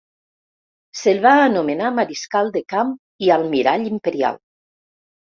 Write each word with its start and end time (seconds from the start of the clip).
Se'l 0.99 1.19
va 1.25 1.33
anomenar 1.41 1.91
Mariscal 1.97 2.49
de 2.55 2.63
Camp 2.73 2.93
i 3.27 3.29
Almirall 3.35 3.85
Imperial. 3.91 4.41